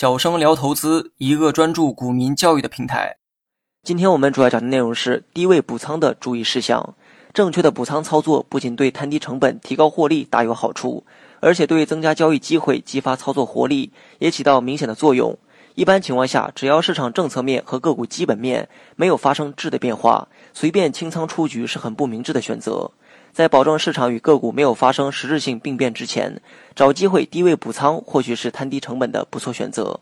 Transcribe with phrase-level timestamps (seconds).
[0.00, 3.16] 小生聊投资，一个专注股民教育的平台。
[3.82, 6.94] 今天我们主要讲的内容是低位补仓的注意事项。
[7.34, 11.04] 正确的补仓操作不仅对摊低成本、提高获利大有好处，
[11.40, 13.90] 而且对增加交易机会、激发操作活力
[14.20, 15.36] 也起到明显的作用。
[15.74, 22.92] 一般情况下，只要市场政策面和个股基本面没有发生质的变化，随便清仓出局是很不明智的选择。
[23.32, 26.40] 在保证市场与个股没有发生实质性病变之前，
[26.74, 30.00] 找机会低位补仓或许是摊低成本的不错选择。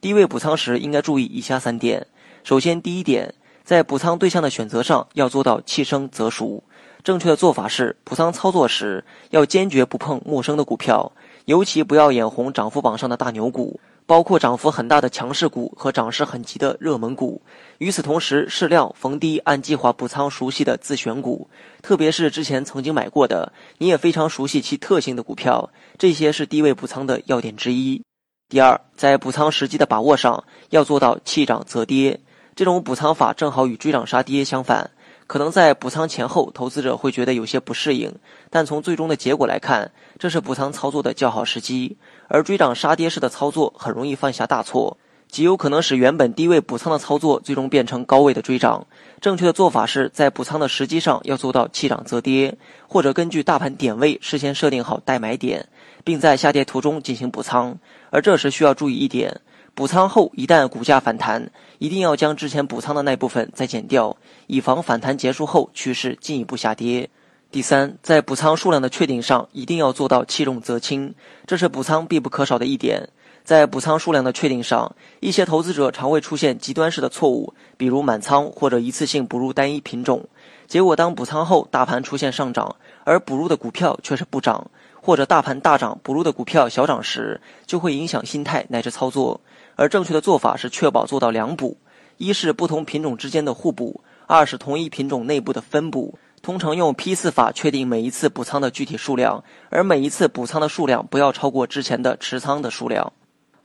[0.00, 2.06] 低位补仓时应该注意以下三点：
[2.44, 6.62] 首先，第一点，在补仓对象的选择上要做到弃生择熟。
[7.02, 11.12] 正确的做法是，补仓操作时要坚决不碰陌生的股票，
[11.44, 13.80] 尤其不要眼红涨幅榜上的大牛股。
[14.06, 17.42] 包括涨幅很大的强势股和涨势很急的热门股。
[17.78, 21.50] 与此同时，适量逢低按计划补仓熟悉的自选股，
[21.82, 28.00] 特别是之前曾经买过的，你也非常熟悉其特性的股票，这些是低位补仓的要点之一。
[28.48, 32.20] 第二，在补仓时机的把握上，要做到弃涨择跌。
[32.54, 34.90] 这种补仓法正好与追涨杀跌相反。
[35.26, 38.14] 可能在补仓前后，投资者会觉得有些不适应，
[38.48, 41.96] 但从最终的结果来看，这是补仓操作的较好时机。
[42.28, 44.96] 而追涨杀跌式的操作很容易犯下大错，
[45.28, 48.86] 极有可能使原本低位补仓的操作最终变成高位的追涨。
[49.20, 55.68] 正确的做法是在补仓的时机上要做到弃涨择跌，或者根据大盘点位事先设定好待买点，
[56.04, 57.76] 并在下跌途中进行补仓。
[58.10, 59.40] 而这时需要注意一点。
[59.76, 67.10] 补仓后，一旦股价反弹，一定要将之前补仓的那部分再减掉，以防反弹结束后趋势进一步下跌。
[67.50, 71.14] 第三，在补仓数量的确定上，一定要做到弃重则轻，
[71.46, 73.10] 这是补仓必不可少的一点。
[73.46, 80.24] 在补仓数量的确定上，一些投资者常会出现极端式的错误，比如满仓或者一次性补入单一品种，
[80.66, 82.74] 结果当补仓后大盘出现上涨，
[83.04, 84.68] 而补入的股票却是不涨，
[85.00, 89.40] 或者大盘大涨，补入的股票小涨时，就会影响心态乃至操作。
[89.76, 91.76] 而正确的做法是确保做到两补：
[92.16, 96.18] 一是不同品种之间的互补；二是同一品种内部的分补。
[96.42, 103.12] 通常用批次法确定每一次补仓的具体数量，而每一次补仓的数量不要超过之前的持仓的数量。